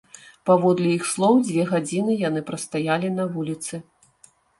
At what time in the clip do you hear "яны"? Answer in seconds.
2.21-2.41